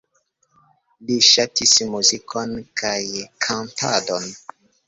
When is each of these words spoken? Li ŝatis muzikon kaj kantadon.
Li 1.09 1.17
ŝatis 1.27 1.75
muzikon 1.97 2.57
kaj 2.83 2.97
kantadon. 3.49 4.31